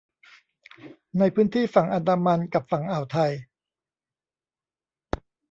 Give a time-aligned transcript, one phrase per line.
[1.17, 3.31] ในพื้นที่ฝั่งอันดามันกับฝั่งอ่าวไทย